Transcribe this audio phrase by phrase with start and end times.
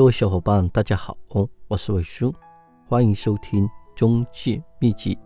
[0.00, 1.14] 各位小伙伴，大家好，
[1.68, 2.34] 我是伟叔，
[2.88, 5.18] 欢迎收听中介秘籍。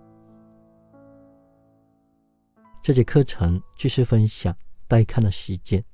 [2.82, 4.52] 这节课程继续分享
[4.88, 5.84] 带看的时间，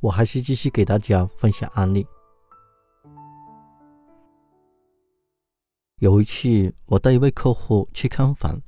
[0.00, 2.04] 我还是继续给大家分享案例。
[6.00, 8.60] 有一次，我带一位客户去看房，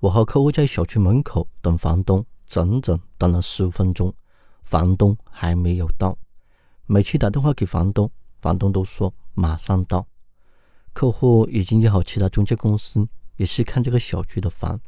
[0.00, 4.12] 我和客户在小区门口等房东，整整等了十五分钟，
[4.64, 6.18] 房东还没有到。
[6.86, 10.06] 每次打电话给房东，房东都说马上到。
[10.92, 14.80] 客户已经约好其他中介公司，也是看这个小区的房。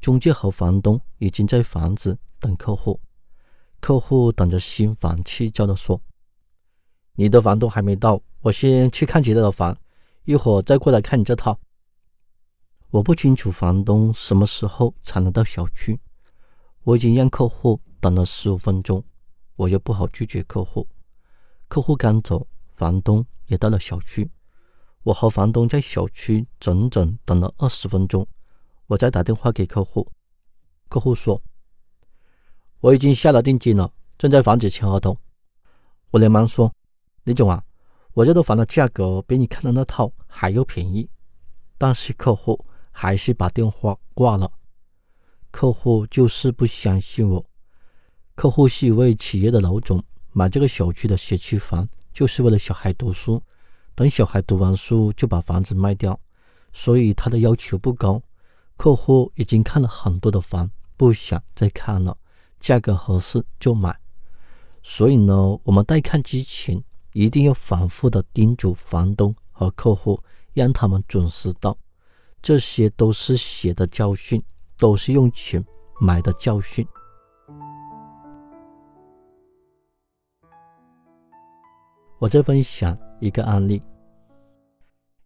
[0.00, 2.98] 中介和房东已经在房子等客户，
[3.80, 6.00] 客户等着心烦气躁的说
[7.16, 9.76] ：“你的房东还没到，我先去看其他的房。”
[10.24, 11.58] 一会儿再过来看你这套。
[12.90, 15.98] 我不清楚房东什么时候才能到小区，
[16.84, 19.02] 我已经让客户等了十五分钟，
[19.56, 20.86] 我又不好拒绝客户。
[21.68, 22.46] 客户刚走，
[22.80, 24.26] 房东也到了小区，
[25.02, 28.26] 我和房东在小区整整等了二十分钟。
[28.86, 30.10] 我再打电话给客户，
[30.88, 31.42] 客户说
[32.80, 35.14] 我已经下了定金了，正在房子签合同。
[36.10, 36.74] 我连忙说
[37.24, 37.62] ：“李总啊。”
[38.14, 41.06] 我这套房的价格比你看的那套还要便宜，
[41.76, 44.50] 但是客户还是把电话挂了。
[45.50, 47.44] 客户就是不相信我。
[48.34, 53.42] 客户是一位企业的老总，买这个小区的学区房就是为了小孩读书，
[53.94, 56.18] 等小孩读完书就把房子卖掉，
[56.72, 58.22] 所以他的要求不高。
[58.76, 62.16] 客户已经看了很多的房，不想再看了，
[62.58, 63.98] 价格合适就买。
[64.82, 66.82] 所以呢，我们带看之前。
[67.12, 70.22] 一定要反复的叮嘱房东和客户，
[70.52, 71.76] 让他们准时到。
[72.40, 74.40] 这些都是血的教训，
[74.78, 75.60] 都是用钱
[76.00, 76.86] 买的教训。
[82.20, 83.82] 我再分享一个案例。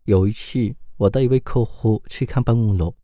[0.04, 2.94] 有一次，我带一位客户去看办公楼，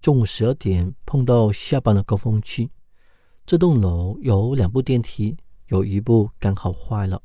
[0.00, 2.68] 中午十二点碰到下班的高峰期。
[3.46, 5.36] 这栋楼有两部电梯，
[5.68, 7.22] 有一部刚好坏了。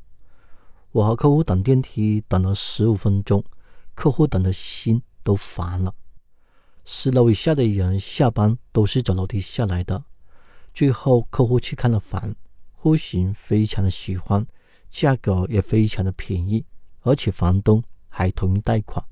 [0.91, 3.44] 我和客户等电梯等了十五分钟，
[3.95, 5.91] 客户等的心都烦了。
[6.85, 10.03] 十楼以下的人下班都是走楼梯下来的。
[10.72, 12.35] 最后，客户去看了房，
[12.74, 14.45] 户型非常的喜欢，
[14.91, 16.63] 价格也非常的便宜，
[17.00, 19.03] 而且房东还同意贷款。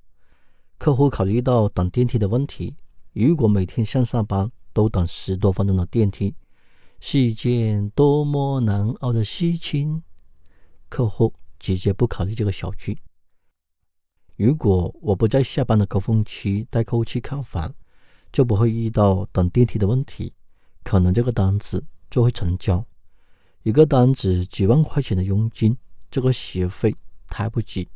[0.77, 2.75] 客户考虑到等电梯的问题，
[3.13, 6.35] 如果每天上下班都等十多分钟的电梯，
[6.99, 10.03] 是一件多么难熬的事情。
[10.87, 11.33] 客户。
[11.61, 12.97] 直接不考虑这个小区。
[14.37, 17.75] 如果我不在下班的高峰期带客户去看房，
[18.31, 20.31] 就不会遇到等电梯的问题，
[20.85, 22.81] 可能这个单子就会成交。
[23.63, 25.77] 一个单子几万块钱的佣金，
[26.09, 26.95] 这个学费
[27.27, 27.87] 太不值。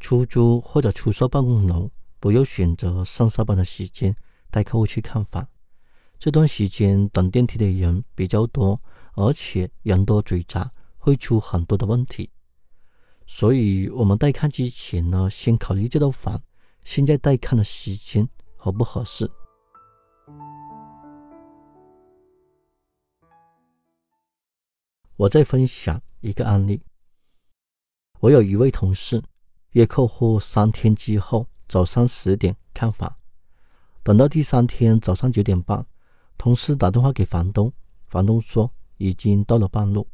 [0.00, 1.90] 出租或者出售办公楼，
[2.20, 4.14] 不要选择上下班的时间
[4.50, 5.48] 带客户去看房，
[6.18, 8.80] 这段时间等电梯的人比较多，
[9.14, 10.70] 而且人多嘴杂。
[10.96, 12.30] 会出很多的问题，
[13.26, 16.42] 所以我们带看之前呢，先考虑这套房
[16.82, 19.30] 现在带看的时间合不合适。
[25.24, 26.82] 我再分享一个案例，
[28.20, 29.22] 我有一位同事
[29.70, 33.10] 约客户三天之后早上十点看房，
[34.02, 35.86] 等到第三天早上九点半，
[36.36, 37.72] 同事打电话给房东，
[38.06, 40.06] 房东说已经到了半路。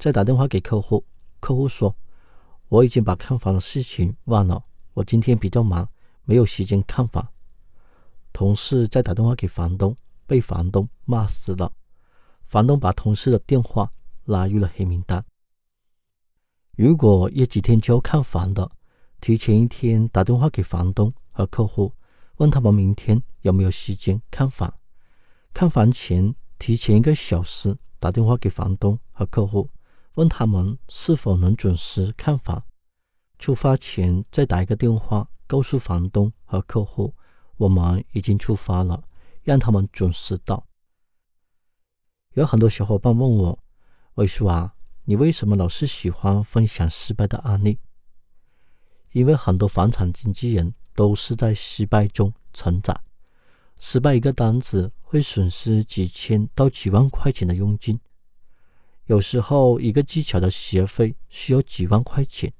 [0.00, 1.04] 再打电话给客户，
[1.38, 1.94] 客户说
[2.66, 5.88] ：“我已经把看房的事情忘了，我今天比较忙，
[6.24, 7.24] 没有时间看房。”
[8.34, 9.96] 同事再打电话给房东，
[10.26, 11.70] 被房东骂死了。
[12.42, 13.88] 房东把同事的电话
[14.30, 15.24] 拉入了黑名单。
[16.76, 18.70] 如果约几天就要看房的，
[19.20, 21.92] 提前一天打电话给房东和客户，
[22.36, 24.72] 问他们明天有没有时间看房。
[25.52, 29.68] 看房前提前一个小时打电话给房东和客户。
[30.14, 32.62] 问他们是否能准时看房，
[33.38, 37.14] 出发前再打一个电话告诉房东和客户，
[37.56, 39.02] 我们已经出发了，
[39.44, 40.66] 让他们准时到。
[42.34, 43.58] 有很多小伙伴问我，
[44.20, 44.74] 魏叔啊，
[45.04, 47.78] 你为什么老是喜欢分享失败的案例？
[49.12, 53.00] 因为很多房产经纪人都是在失败中成长，
[53.78, 57.98] 失败一个单子会损失几千到几万块钱的佣金。
[59.06, 62.52] 有时候一个技巧的学费需要几万块钱，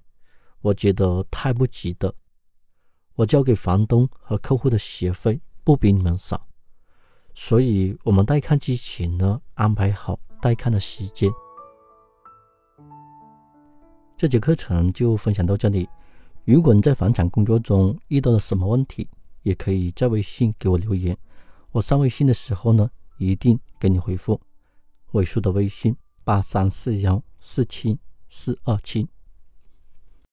[0.63, 2.15] 我觉得太不值得。
[3.17, 6.49] 我交给房东和客户的学费不比你们少，
[7.35, 11.31] 所以我们带看之前呢，安排好带看的时间。
[14.21, 15.89] 这节课程就分享到这里。
[16.45, 19.09] 如果你在房产工作中遇到了什么问题，
[19.45, 21.17] 也可以在微信给我留言，
[21.73, 24.39] 我上微信的时候呢，一定给你回复。
[25.13, 29.09] 尾数的微信八三四幺四七四二七。